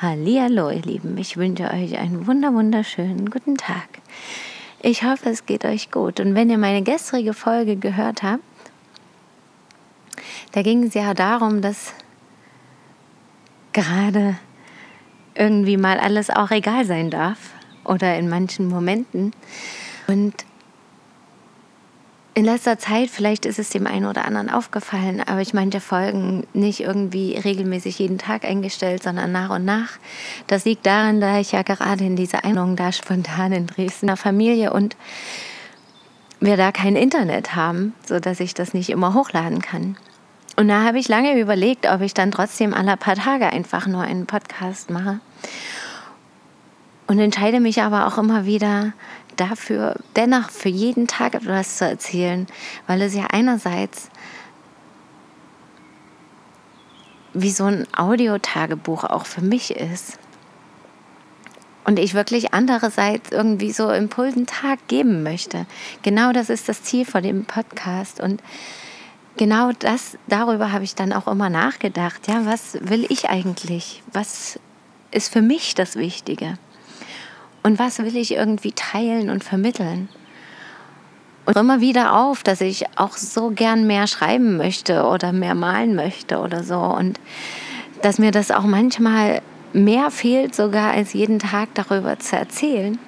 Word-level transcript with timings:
Hallihallo, 0.00 0.70
ihr 0.70 0.82
Lieben, 0.82 1.18
ich 1.18 1.36
wünsche 1.36 1.64
euch 1.64 1.98
einen 1.98 2.28
wunder 2.28 2.54
wunderschönen 2.54 3.30
guten 3.30 3.56
Tag. 3.56 3.88
Ich 4.80 5.02
hoffe, 5.02 5.28
es 5.28 5.44
geht 5.44 5.64
euch 5.64 5.90
gut. 5.90 6.20
Und 6.20 6.36
wenn 6.36 6.50
ihr 6.50 6.56
meine 6.56 6.82
gestrige 6.82 7.34
Folge 7.34 7.74
gehört 7.74 8.22
habt, 8.22 8.44
da 10.52 10.62
ging 10.62 10.84
es 10.84 10.94
ja 10.94 11.14
darum, 11.14 11.62
dass 11.62 11.94
gerade 13.72 14.38
irgendwie 15.34 15.76
mal 15.76 15.98
alles 15.98 16.30
auch 16.30 16.52
egal 16.52 16.84
sein 16.84 17.10
darf 17.10 17.50
oder 17.82 18.16
in 18.16 18.28
manchen 18.28 18.68
Momenten. 18.68 19.32
Und 20.06 20.44
in 22.38 22.44
letzter 22.44 22.78
Zeit, 22.78 23.10
vielleicht 23.10 23.46
ist 23.46 23.58
es 23.58 23.70
dem 23.70 23.88
einen 23.88 24.06
oder 24.06 24.24
anderen 24.24 24.48
aufgefallen, 24.48 25.20
aber 25.26 25.40
ich 25.40 25.54
manche 25.54 25.80
Folgen 25.80 26.46
nicht 26.52 26.78
irgendwie 26.78 27.36
regelmäßig 27.36 27.98
jeden 27.98 28.16
Tag 28.16 28.44
eingestellt, 28.44 29.02
sondern 29.02 29.32
nach 29.32 29.50
und 29.50 29.64
nach. 29.64 29.98
Das 30.46 30.64
liegt 30.64 30.86
daran, 30.86 31.20
da 31.20 31.40
ich 31.40 31.50
ja 31.50 31.62
gerade 31.62 32.04
in 32.04 32.14
dieser 32.14 32.44
Einung 32.44 32.76
da 32.76 32.92
spontan 32.92 33.50
in 33.50 33.66
Dresden 33.66 34.16
Familie 34.16 34.72
und 34.72 34.96
wir 36.38 36.56
da 36.56 36.70
kein 36.70 36.94
Internet 36.94 37.56
haben, 37.56 37.92
sodass 38.06 38.38
ich 38.38 38.54
das 38.54 38.72
nicht 38.72 38.90
immer 38.90 39.14
hochladen 39.14 39.60
kann. 39.60 39.96
Und 40.54 40.68
da 40.68 40.84
habe 40.84 41.00
ich 41.00 41.08
lange 41.08 41.36
überlegt, 41.40 41.90
ob 41.90 42.02
ich 42.02 42.14
dann 42.14 42.30
trotzdem 42.30 42.72
alle 42.72 42.96
paar 42.96 43.16
Tage 43.16 43.46
einfach 43.46 43.88
nur 43.88 44.02
einen 44.02 44.26
Podcast 44.26 44.90
mache. 44.90 45.18
Und 47.08 47.18
entscheide 47.18 47.58
mich 47.58 47.82
aber 47.82 48.06
auch 48.06 48.16
immer 48.16 48.44
wieder 48.44 48.92
dafür, 49.40 49.96
dennoch 50.16 50.50
für 50.50 50.68
jeden 50.68 51.06
Tag 51.06 51.34
etwas 51.34 51.78
zu 51.78 51.86
erzählen, 51.86 52.46
weil 52.86 53.02
es 53.02 53.14
ja 53.14 53.26
einerseits 53.30 54.10
wie 57.34 57.50
so 57.50 57.64
ein 57.64 57.86
Audiotagebuch 57.96 59.04
auch 59.04 59.26
für 59.26 59.42
mich 59.42 59.70
ist. 59.70 60.18
Und 61.84 61.98
ich 61.98 62.12
wirklich 62.12 62.52
andererseits 62.52 63.30
irgendwie 63.30 63.72
so 63.72 63.90
Impulsen 63.90 64.46
Tag 64.46 64.78
geben 64.88 65.22
möchte. 65.22 65.64
Genau 66.02 66.32
das 66.32 66.50
ist 66.50 66.68
das 66.68 66.82
Ziel 66.82 67.06
von 67.06 67.22
dem 67.22 67.46
Podcast. 67.46 68.20
Und 68.20 68.42
genau 69.38 69.70
das, 69.78 70.18
darüber 70.26 70.70
habe 70.72 70.84
ich 70.84 70.94
dann 70.94 71.14
auch 71.14 71.26
immer 71.26 71.48
nachgedacht. 71.48 72.28
Ja, 72.28 72.44
was 72.44 72.78
will 72.82 73.06
ich 73.08 73.30
eigentlich? 73.30 74.02
Was 74.12 74.60
ist 75.12 75.32
für 75.32 75.40
mich 75.40 75.74
das 75.74 75.96
Wichtige? 75.96 76.58
Und 77.68 77.78
was 77.78 77.98
will 77.98 78.16
ich 78.16 78.32
irgendwie 78.32 78.72
teilen 78.72 79.28
und 79.28 79.44
vermitteln? 79.44 80.08
Und 81.44 81.54
immer 81.58 81.82
wieder 81.82 82.18
auf, 82.18 82.42
dass 82.42 82.62
ich 82.62 82.86
auch 82.96 83.18
so 83.18 83.50
gern 83.50 83.86
mehr 83.86 84.06
schreiben 84.06 84.56
möchte 84.56 85.04
oder 85.04 85.34
mehr 85.34 85.54
malen 85.54 85.94
möchte 85.94 86.38
oder 86.38 86.64
so. 86.64 86.78
Und 86.78 87.20
dass 88.00 88.18
mir 88.18 88.30
das 88.30 88.50
auch 88.50 88.62
manchmal 88.62 89.42
mehr 89.74 90.10
fehlt, 90.10 90.54
sogar 90.54 90.92
als 90.92 91.12
jeden 91.12 91.40
Tag 91.40 91.68
darüber 91.74 92.18
zu 92.18 92.36
erzählen. 92.36 92.98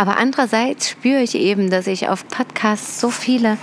Aber 0.00 0.16
andererseits 0.16 0.88
spüre 0.88 1.20
ich 1.20 1.34
eben, 1.34 1.68
dass 1.68 1.86
ich 1.86 2.08
auf 2.08 2.26
Podcasts 2.26 3.02
so 3.02 3.10
viele 3.10 3.58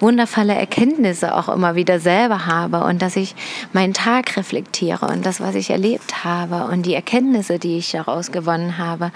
wundervolle 0.00 0.54
Erkenntnisse 0.54 1.34
auch 1.34 1.50
immer 1.50 1.74
wieder 1.74 2.00
selber 2.00 2.46
habe 2.46 2.82
und 2.84 3.02
dass 3.02 3.14
ich 3.14 3.34
meinen 3.74 3.92
Tag 3.92 4.38
reflektiere 4.38 5.04
und 5.04 5.26
das, 5.26 5.42
was 5.42 5.54
ich 5.54 5.68
erlebt 5.68 6.24
habe 6.24 6.72
und 6.72 6.86
die 6.86 6.94
Erkenntnisse, 6.94 7.58
die 7.58 7.76
ich 7.76 7.90
daraus 7.90 8.32
gewonnen 8.32 8.78
habe, 8.78 9.12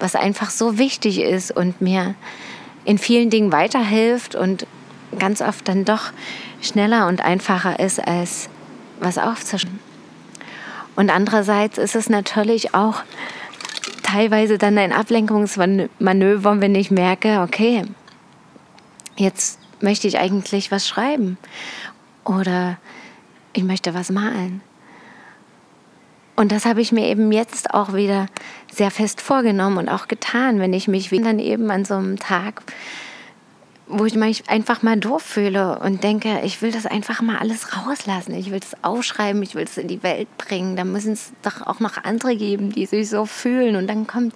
was 0.00 0.14
einfach 0.14 0.50
so 0.50 0.76
wichtig 0.76 1.18
ist 1.18 1.50
und 1.50 1.80
mir 1.80 2.14
in 2.84 2.98
vielen 2.98 3.30
Dingen 3.30 3.50
weiterhilft 3.50 4.34
und 4.34 4.66
ganz 5.18 5.40
oft 5.40 5.66
dann 5.66 5.86
doch 5.86 6.10
schneller 6.60 7.06
und 7.06 7.22
einfacher 7.22 7.80
ist, 7.80 8.06
als 8.06 8.50
was 9.00 9.16
aufzuschreiben. 9.16 9.80
Und 10.94 11.08
andererseits 11.08 11.78
ist 11.78 11.96
es 11.96 12.10
natürlich 12.10 12.74
auch 12.74 13.02
teilweise 14.12 14.58
dann 14.58 14.76
ein 14.76 14.92
Ablenkungsmanöver, 14.92 16.60
wenn 16.60 16.74
ich 16.74 16.90
merke, 16.90 17.40
okay, 17.40 17.82
jetzt 19.16 19.58
möchte 19.80 20.06
ich 20.06 20.18
eigentlich 20.18 20.70
was 20.70 20.86
schreiben 20.86 21.38
oder 22.24 22.76
ich 23.54 23.64
möchte 23.64 23.94
was 23.94 24.10
malen. 24.10 24.60
Und 26.36 26.52
das 26.52 26.66
habe 26.66 26.82
ich 26.82 26.92
mir 26.92 27.06
eben 27.06 27.32
jetzt 27.32 27.72
auch 27.72 27.94
wieder 27.94 28.26
sehr 28.70 28.90
fest 28.90 29.22
vorgenommen 29.22 29.78
und 29.78 29.88
auch 29.88 30.08
getan, 30.08 30.60
wenn 30.60 30.74
ich 30.74 30.88
mich 30.88 31.08
dann 31.10 31.38
eben 31.38 31.70
an 31.70 31.86
so 31.86 31.94
einem 31.94 32.18
Tag 32.18 32.62
wo 33.86 34.04
ich 34.06 34.14
mich 34.14 34.48
einfach 34.48 34.82
mal 34.82 34.98
doof 34.98 35.22
fühle 35.22 35.78
und 35.80 36.02
denke, 36.02 36.40
ich 36.44 36.62
will 36.62 36.72
das 36.72 36.86
einfach 36.86 37.20
mal 37.20 37.38
alles 37.38 37.76
rauslassen. 37.76 38.34
Ich 38.34 38.50
will 38.50 38.60
das 38.60 38.76
aufschreiben, 38.82 39.42
ich 39.42 39.54
will 39.54 39.64
es 39.64 39.76
in 39.76 39.88
die 39.88 40.02
Welt 40.02 40.28
bringen. 40.38 40.76
Da 40.76 40.84
müssen 40.84 41.12
es 41.12 41.32
doch 41.42 41.66
auch 41.66 41.80
noch 41.80 42.02
andere 42.02 42.36
geben, 42.36 42.70
die 42.70 42.86
sich 42.86 43.10
so 43.10 43.26
fühlen. 43.26 43.76
Und 43.76 43.88
dann 43.88 44.06
kommt 44.06 44.34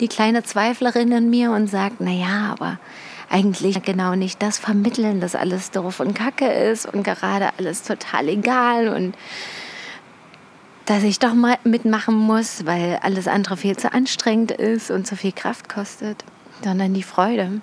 die 0.00 0.08
kleine 0.08 0.44
Zweiflerin 0.44 1.12
in 1.12 1.30
mir 1.30 1.50
und 1.50 1.68
sagt, 1.68 1.96
na 1.98 2.12
ja, 2.12 2.52
aber 2.52 2.78
eigentlich 3.28 3.82
genau 3.82 4.14
nicht 4.14 4.40
das 4.40 4.58
vermitteln, 4.58 5.20
dass 5.20 5.34
alles 5.34 5.72
doof 5.72 6.00
und 6.00 6.14
kacke 6.14 6.46
ist 6.46 6.86
und 6.86 7.02
gerade 7.02 7.50
alles 7.58 7.82
total 7.82 8.28
egal 8.28 8.88
und 8.88 9.16
dass 10.84 11.02
ich 11.02 11.18
doch 11.18 11.34
mal 11.34 11.56
mitmachen 11.64 12.14
muss, 12.14 12.64
weil 12.64 13.00
alles 13.02 13.26
andere 13.26 13.56
viel 13.56 13.76
zu 13.76 13.92
anstrengend 13.92 14.52
ist 14.52 14.92
und 14.92 15.06
zu 15.06 15.16
viel 15.16 15.32
Kraft 15.32 15.68
kostet, 15.68 16.24
sondern 16.62 16.94
die 16.94 17.02
Freude. 17.02 17.60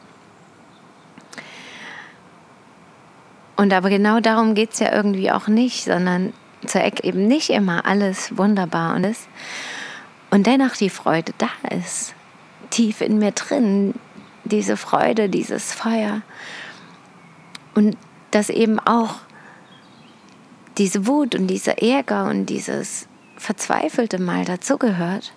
Und 3.56 3.74
aber 3.74 3.90
genau 3.90 4.20
darum 4.20 4.56
geht 4.56 4.74
es 4.74 4.80
ja 4.80 4.92
irgendwie 4.94 5.32
auch 5.32 5.48
nicht, 5.48 5.84
sondern 5.84 6.34
zur 6.66 6.82
Ecke 6.82 7.04
eben 7.04 7.28
nicht 7.28 7.50
immer 7.50 7.86
alles 7.86 8.38
wunderbar 8.38 8.96
und 8.96 9.04
ist. 9.04 9.28
Und 10.32 10.48
dennoch 10.48 10.76
die 10.76 10.90
Freude 10.90 11.34
da 11.38 11.50
ist, 11.70 12.16
tief 12.70 13.02
in 13.02 13.20
mir 13.20 13.32
drin, 13.32 13.94
diese 14.46 14.78
Freude, 14.78 15.30
dieses 15.30 15.74
Feuer. 15.74 16.22
Und 17.76 17.98
dass 18.32 18.50
eben 18.50 18.80
auch 18.80 19.16
diese 20.78 21.06
Wut 21.06 21.36
und 21.36 21.48
dieser 21.48 21.82
Ärger 21.82 22.26
und 22.26 22.48
dieses 22.48 23.08
Verzweifelte 23.38 24.20
mal 24.20 24.46
dazugehört 24.46 25.34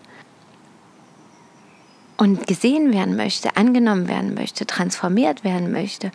und 2.17 2.47
gesehen 2.47 2.93
werden 2.95 3.17
möchte, 3.17 3.57
angenommen 3.57 4.09
werden 4.09 4.35
möchte, 4.35 4.65
transformiert 4.65 5.45
werden 5.45 5.71
möchte 5.71 6.11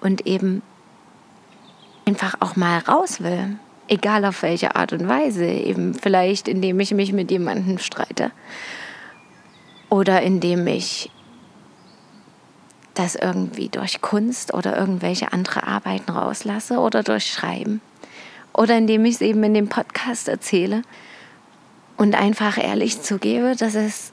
und 0.00 0.26
eben 0.26 0.62
einfach 2.04 2.34
auch 2.40 2.56
mal 2.56 2.78
raus 2.78 3.22
will. 3.22 3.56
Egal 3.88 4.24
auf 4.24 4.42
welche 4.42 4.76
Art 4.76 4.92
und 4.92 5.08
Weise. 5.08 5.44
Eben 5.44 5.94
vielleicht, 5.94 6.48
indem 6.48 6.80
ich 6.80 6.92
mich 6.92 7.12
mit 7.12 7.30
jemandem 7.30 7.78
streite. 7.78 8.30
Oder 9.90 10.22
indem 10.22 10.66
ich 10.66 11.10
das 12.94 13.14
irgendwie 13.14 13.68
durch 13.68 14.00
Kunst 14.00 14.54
oder 14.54 14.76
irgendwelche 14.76 15.32
andere 15.32 15.66
Arbeiten 15.66 16.10
rauslasse 16.10 16.78
oder 16.78 17.02
durch 17.02 17.26
Schreiben. 17.26 17.80
Oder 18.52 18.76
indem 18.76 19.04
ich 19.04 19.16
es 19.16 19.20
eben 19.20 19.42
in 19.44 19.54
dem 19.54 19.68
Podcast 19.68 20.28
erzähle 20.28 20.82
und 21.96 22.14
einfach 22.14 22.58
ehrlich 22.58 23.00
zugebe, 23.00 23.56
dass 23.56 23.74
es 23.74 24.12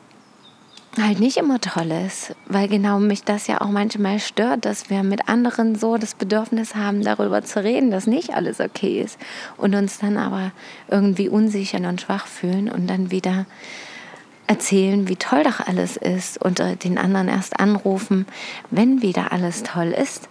halt 0.97 1.19
nicht 1.19 1.37
immer 1.37 1.61
toll 1.61 1.91
ist, 2.05 2.35
weil 2.47 2.67
genau 2.67 2.99
mich 2.99 3.23
das 3.23 3.47
ja 3.47 3.61
auch 3.61 3.69
manchmal 3.69 4.19
stört, 4.19 4.65
dass 4.65 4.89
wir 4.89 5.03
mit 5.03 5.29
anderen 5.29 5.75
so 5.75 5.97
das 5.97 6.15
Bedürfnis 6.15 6.75
haben, 6.75 7.03
darüber 7.03 7.43
zu 7.43 7.63
reden, 7.63 7.91
dass 7.91 8.07
nicht 8.07 8.33
alles 8.33 8.59
okay 8.59 9.01
ist 9.01 9.19
und 9.57 9.75
uns 9.75 9.99
dann 9.99 10.17
aber 10.17 10.51
irgendwie 10.89 11.29
unsicher 11.29 11.77
und 11.87 12.01
schwach 12.01 12.25
fühlen 12.25 12.69
und 12.69 12.87
dann 12.87 13.11
wieder 13.11 13.45
erzählen, 14.47 15.07
wie 15.07 15.15
toll 15.15 15.43
doch 15.43 15.59
alles 15.59 15.95
ist 15.95 16.43
und 16.43 16.59
den 16.83 16.97
anderen 16.97 17.27
erst 17.27 17.59
anrufen, 17.59 18.25
wenn 18.71 19.03
wieder 19.03 19.31
alles 19.31 19.61
toll 19.61 19.89
ist. 19.89 20.27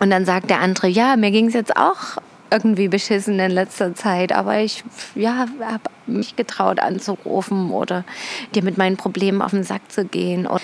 Und 0.00 0.10
dann 0.10 0.24
sagt 0.24 0.50
der 0.50 0.60
andere, 0.60 0.88
ja, 0.88 1.16
mir 1.16 1.30
ging 1.30 1.46
es 1.46 1.54
jetzt 1.54 1.76
auch 1.76 2.18
irgendwie 2.50 2.88
beschissen 2.88 3.38
in 3.38 3.50
letzter 3.50 3.94
Zeit, 3.94 4.32
aber 4.32 4.58
ich 4.58 4.84
ja, 5.14 5.46
habe 5.60 5.82
mich 6.06 6.36
getraut 6.36 6.80
anzurufen 6.80 7.70
oder 7.70 8.04
dir 8.54 8.62
mit 8.62 8.78
meinen 8.78 8.96
Problemen 8.96 9.42
auf 9.42 9.50
den 9.50 9.64
Sack 9.64 9.90
zu 9.90 10.04
gehen 10.04 10.46
und 10.46 10.62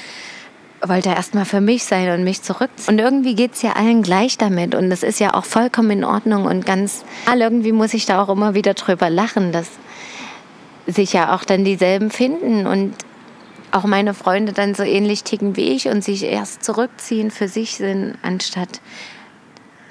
wollte 0.88 1.10
erstmal 1.10 1.44
für 1.44 1.60
mich 1.60 1.84
sein 1.84 2.10
und 2.10 2.25
mich 2.25 2.42
zurück. 2.42 2.70
Und 2.88 2.98
irgendwie 2.98 3.34
geht 3.34 3.54
es 3.54 3.62
ja 3.62 3.72
allen 3.72 4.02
gleich 4.02 4.38
damit 4.38 4.75
und 4.75 4.90
das 4.90 5.02
ist 5.02 5.20
ja 5.20 5.34
auch 5.34 5.44
vollkommen 5.44 5.90
in 5.90 6.04
Ordnung 6.04 6.44
und 6.44 6.66
ganz, 6.66 7.04
irgendwie 7.32 7.72
muss 7.72 7.94
ich 7.94 8.06
da 8.06 8.22
auch 8.22 8.28
immer 8.28 8.54
wieder 8.54 8.75
drüber 8.75 9.10
lachen, 9.10 9.52
dass 9.52 9.69
sich 10.87 11.12
ja 11.12 11.34
auch 11.34 11.44
dann 11.44 11.64
dieselben 11.64 12.10
finden 12.10 12.66
und 12.66 12.94
auch 13.70 13.84
meine 13.84 14.14
Freunde 14.14 14.52
dann 14.52 14.75
so 14.75 14.82
ähnlich 14.82 15.25
ticken 15.25 15.56
wie 15.56 15.70
ich 15.70 15.88
und 15.88 16.04
sich 16.04 16.22
erst 16.22 16.62
zurückziehen 16.62 17.30
für 17.30 17.48
sich 17.48 17.76
sind, 17.76 18.16
anstatt 18.22 18.80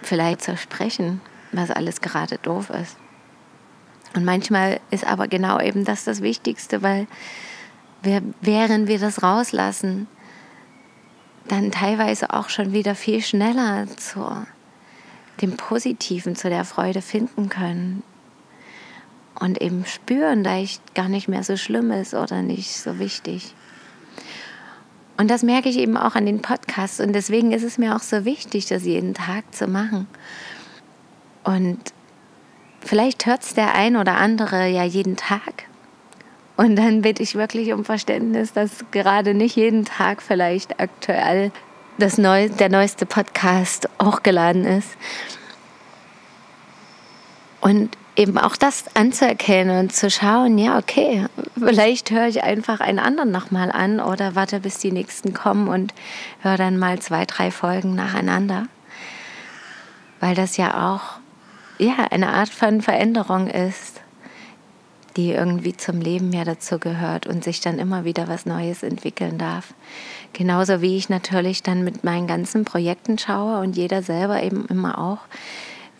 vielleicht 0.03 0.41
zu 0.41 0.55
sprechen, 0.55 1.21
was 1.57 1.71
alles 1.71 2.01
gerade 2.01 2.37
doof 2.39 2.69
ist. 2.69 2.97
Und 4.15 4.25
manchmal 4.25 4.79
ist 4.91 5.05
aber 5.05 5.27
genau 5.27 5.59
eben 5.59 5.85
das 5.85 6.03
das 6.03 6.21
Wichtigste, 6.21 6.83
weil 6.83 7.07
wir, 8.03 8.21
während 8.41 8.87
wir 8.87 8.99
das 8.99 9.23
rauslassen, 9.23 10.07
dann 11.47 11.71
teilweise 11.71 12.33
auch 12.33 12.49
schon 12.49 12.73
wieder 12.73 12.95
viel 12.95 13.21
schneller 13.21 13.87
zu 13.97 14.45
dem 15.41 15.57
Positiven, 15.57 16.35
zu 16.35 16.49
der 16.49 16.63
Freude 16.63 17.01
finden 17.01 17.49
können. 17.49 18.03
Und 19.39 19.61
eben 19.61 19.85
spüren, 19.85 20.43
da 20.43 20.57
ich 20.57 20.79
gar 20.93 21.09
nicht 21.09 21.27
mehr 21.27 21.43
so 21.43 21.57
schlimm 21.57 21.91
ist 21.91 22.13
oder 22.13 22.43
nicht 22.43 22.77
so 22.77 22.99
wichtig. 22.99 23.55
Und 25.17 25.29
das 25.29 25.43
merke 25.43 25.69
ich 25.69 25.77
eben 25.77 25.97
auch 25.97 26.15
an 26.15 26.25
den 26.25 26.41
Podcasts. 26.41 26.99
Und 26.99 27.13
deswegen 27.13 27.51
ist 27.51 27.63
es 27.63 27.77
mir 27.77 27.95
auch 27.95 28.01
so 28.01 28.25
wichtig, 28.25 28.67
das 28.67 28.83
jeden 28.83 29.13
Tag 29.13 29.53
zu 29.53 29.67
machen. 29.67 30.07
Und 31.43 31.79
vielleicht 32.81 33.25
hört 33.25 33.43
es 33.43 33.53
der 33.53 33.75
ein 33.75 33.95
oder 33.95 34.17
andere 34.17 34.67
ja 34.67 34.83
jeden 34.83 35.15
Tag. 35.15 35.65
Und 36.55 36.75
dann 36.75 37.01
bitte 37.01 37.23
ich 37.23 37.35
wirklich 37.35 37.73
um 37.73 37.83
Verständnis, 37.83 38.53
dass 38.53 38.85
gerade 38.91 39.33
nicht 39.33 39.55
jeden 39.55 39.85
Tag 39.85 40.21
vielleicht 40.21 40.79
aktuell 40.79 41.51
das 41.97 42.17
Neu 42.17 42.49
der 42.49 42.69
neueste 42.69 43.05
Podcast 43.05 43.89
hochgeladen 44.01 44.65
ist. 44.65 44.89
Und 47.61 47.97
eben 48.15 48.37
auch 48.37 48.55
das 48.55 48.85
anzuerkennen 48.95 49.79
und 49.79 49.93
zu 49.93 50.11
schauen, 50.11 50.57
ja, 50.57 50.77
okay, 50.77 51.25
vielleicht 51.57 52.11
höre 52.11 52.27
ich 52.27 52.43
einfach 52.43 52.79
einen 52.79 52.99
anderen 52.99 53.31
nochmal 53.31 53.71
an 53.71 53.99
oder 53.99 54.35
warte, 54.35 54.59
bis 54.59 54.77
die 54.77 54.91
nächsten 54.91 55.33
kommen 55.33 55.67
und 55.67 55.93
höre 56.41 56.57
dann 56.57 56.77
mal 56.77 56.99
zwei, 56.99 57.25
drei 57.25 57.51
Folgen 57.51 57.95
nacheinander. 57.95 58.67
Weil 60.19 60.35
das 60.35 60.57
ja 60.57 60.91
auch 60.91 61.22
ja, 61.77 62.07
eine 62.11 62.29
Art 62.29 62.49
von 62.49 62.81
Veränderung 62.81 63.47
ist, 63.47 64.01
die 65.15 65.31
irgendwie 65.31 65.75
zum 65.77 66.01
Leben 66.01 66.31
ja 66.31 66.43
dazu 66.43 66.79
gehört 66.79 67.27
und 67.27 67.43
sich 67.43 67.61
dann 67.61 67.79
immer 67.79 68.03
wieder 68.05 68.27
was 68.27 68.45
Neues 68.45 68.83
entwickeln 68.83 69.37
darf. 69.37 69.73
Genauso 70.33 70.81
wie 70.81 70.97
ich 70.97 71.09
natürlich 71.09 71.61
dann 71.61 71.83
mit 71.83 72.03
meinen 72.03 72.27
ganzen 72.27 72.65
Projekten 72.65 73.17
schaue 73.17 73.59
und 73.59 73.77
jeder 73.77 74.01
selber 74.01 74.41
eben 74.41 74.65
immer 74.67 74.97
auch, 74.97 75.19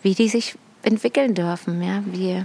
wie 0.02 0.14
die 0.14 0.28
sich 0.28 0.56
entwickeln 0.82 1.34
dürfen, 1.34 1.82
ja, 1.82 2.02
wie 2.06 2.44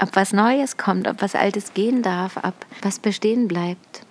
ob 0.00 0.14
was 0.14 0.32
Neues 0.32 0.76
kommt, 0.76 1.08
ob 1.08 1.20
was 1.22 1.34
Altes 1.34 1.74
gehen 1.74 2.02
darf, 2.02 2.36
ob 2.38 2.54
was 2.82 2.98
bestehen 2.98 3.48
bleibt. 3.48 4.02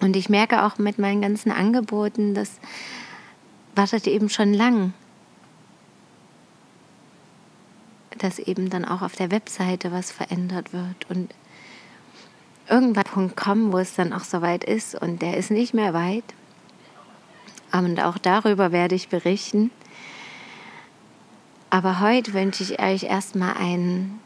Und 0.00 0.16
ich 0.16 0.28
merke 0.28 0.64
auch 0.64 0.78
mit 0.78 0.98
meinen 0.98 1.22
ganzen 1.22 1.52
Angeboten, 1.52 2.34
das 2.34 2.58
wartet 3.74 4.06
eben 4.06 4.28
schon 4.28 4.52
lang, 4.52 4.92
dass 8.22 8.38
eben 8.38 8.70
dann 8.70 8.84
auch 8.84 9.02
auf 9.02 9.14
der 9.16 9.30
Webseite 9.30 9.92
was 9.92 10.10
verändert 10.10 10.72
wird 10.72 11.08
und 11.08 11.34
irgendwann 12.68 13.04
Punkt 13.04 13.36
kommen, 13.36 13.72
wo 13.72 13.78
es 13.78 13.94
dann 13.94 14.12
auch 14.12 14.24
soweit 14.24 14.64
ist 14.64 14.94
und 14.94 15.22
der 15.22 15.36
ist 15.36 15.50
nicht 15.50 15.74
mehr 15.74 15.94
weit. 15.94 16.24
Und 17.72 18.00
auch 18.00 18.18
darüber 18.18 18.70
werde 18.70 18.94
ich 18.94 19.08
berichten. 19.08 19.70
Aber 21.70 22.00
heute 22.00 22.34
wünsche 22.34 22.62
ich 22.62 22.80
euch 22.80 23.04
erstmal 23.04 23.54
einen 23.54 24.20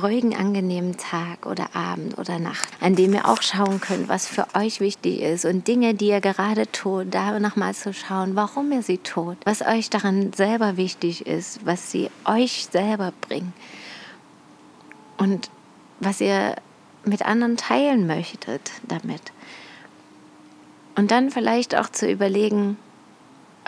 ruhigen, 0.00 0.34
angenehmen 0.34 0.96
Tag 0.96 1.46
oder 1.46 1.74
Abend 1.74 2.18
oder 2.18 2.38
Nacht, 2.38 2.68
an 2.80 2.94
dem 2.94 3.12
ihr 3.14 3.28
auch 3.28 3.42
schauen 3.42 3.80
könnt, 3.80 4.08
was 4.08 4.26
für 4.26 4.46
euch 4.54 4.80
wichtig 4.80 5.20
ist 5.20 5.44
und 5.44 5.68
Dinge, 5.68 5.94
die 5.94 6.08
ihr 6.08 6.20
gerade 6.20 6.70
tut, 6.70 7.14
da 7.14 7.38
nochmal 7.38 7.74
zu 7.74 7.92
schauen, 7.92 8.34
warum 8.36 8.72
ihr 8.72 8.82
sie 8.82 8.98
tut, 8.98 9.36
was 9.44 9.62
euch 9.62 9.90
daran 9.90 10.32
selber 10.32 10.76
wichtig 10.76 11.26
ist, 11.26 11.64
was 11.66 11.90
sie 11.90 12.10
euch 12.24 12.68
selber 12.70 13.12
bringen 13.20 13.52
und 15.18 15.50
was 16.00 16.20
ihr 16.20 16.56
mit 17.04 17.24
anderen 17.26 17.56
teilen 17.56 18.06
möchtet 18.06 18.70
damit. 18.88 19.32
Und 20.94 21.10
dann 21.10 21.30
vielleicht 21.30 21.74
auch 21.74 21.88
zu 21.88 22.10
überlegen, 22.10 22.76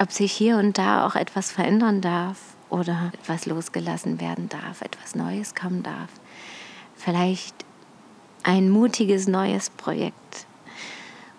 ob 0.00 0.12
sich 0.12 0.32
hier 0.32 0.56
und 0.58 0.78
da 0.78 1.06
auch 1.06 1.14
etwas 1.14 1.50
verändern 1.50 2.00
darf 2.00 2.53
oder 2.74 3.12
etwas 3.14 3.46
losgelassen 3.46 4.20
werden 4.20 4.48
darf, 4.48 4.82
etwas 4.82 5.14
Neues 5.14 5.54
kommen 5.54 5.84
darf. 5.84 6.10
Vielleicht 6.96 7.54
ein 8.42 8.68
mutiges 8.68 9.28
neues 9.28 9.70
Projekt 9.70 10.46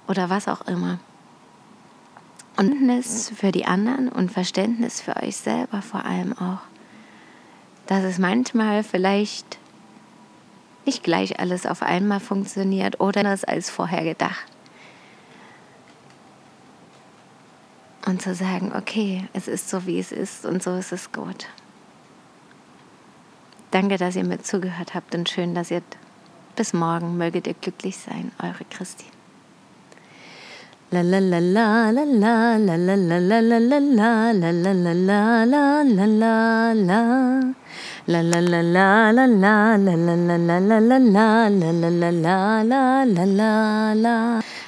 oder 0.08 0.30
was 0.30 0.48
auch 0.48 0.62
immer. 0.62 1.00
Und 2.56 2.82
Verständnis 2.82 3.34
für 3.36 3.52
die 3.52 3.66
anderen 3.66 4.08
und 4.08 4.32
Verständnis 4.32 5.02
für 5.02 5.18
euch 5.18 5.36
selber 5.36 5.82
vor 5.82 6.06
allem 6.06 6.32
auch. 6.38 6.62
Dass 7.88 8.06
es 8.06 8.18
manchmal 8.18 8.84
vielleicht 8.84 9.58
nicht 10.86 11.04
gleich 11.04 11.38
alles 11.40 11.66
auf 11.66 11.82
einmal 11.82 12.22
funktioniert 12.22 13.02
oder 13.02 13.24
anders 13.24 13.44
als 13.44 13.70
vorher 13.70 14.06
gedacht. 14.06 14.55
Und 18.06 18.22
zu 18.22 18.36
sagen, 18.36 18.72
okay, 18.75 19.28
es 19.34 19.48
ist 19.48 19.69
so, 19.69 19.86
wie 19.86 20.00
es 20.00 20.12
ist 20.12 20.46
und 20.46 20.62
so 20.62 20.75
ist 20.75 20.92
es 20.92 21.12
gut. 21.12 21.48
Danke, 23.72 23.98
dass 23.98 24.16
ihr 24.16 24.24
mir 24.24 24.42
zugehört 24.42 24.94
habt 24.94 25.16
und 25.16 25.28
schön, 25.28 25.56
dass 25.56 25.72
ihr 25.72 25.81
bis 26.56 26.74
morgen 26.74 27.18
möget 27.18 27.48
ihr 27.48 27.56
glücklich 27.56 27.98
sein. 27.98 28.31
Eure 28.42 28.63
Christine. 28.69 29.12